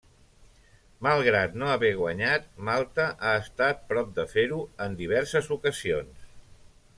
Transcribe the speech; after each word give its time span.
Malgrat 1.07 1.59
no 1.63 1.67
haver 1.73 1.91
guanyat, 1.99 2.47
Malta 2.69 3.05
ha 3.27 3.35
estat 3.43 3.85
prop 3.93 4.11
de 4.17 4.27
fer-ho 4.33 4.59
en 4.87 4.97
diverses 5.05 5.53
ocasions. 5.59 6.27